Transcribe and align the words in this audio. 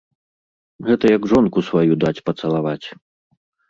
Гэта 0.87 1.05
як 1.15 1.29
жонку 1.33 1.59
сваю 1.71 1.93
даць 2.07 2.17
пацалаваць. 2.31 2.87